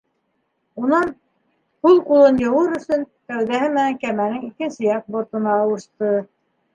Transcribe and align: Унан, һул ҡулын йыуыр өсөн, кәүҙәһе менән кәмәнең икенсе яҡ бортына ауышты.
Унан, 0.83 1.09
һул 1.87 1.99
ҡулын 2.07 2.39
йыуыр 2.43 2.73
өсөн, 2.77 3.03
кәүҙәһе 3.33 3.67
менән 3.75 3.99
кәмәнең 4.05 4.47
икенсе 4.49 4.87
яҡ 4.87 5.05
бортына 5.17 5.53
ауышты. 5.59 6.11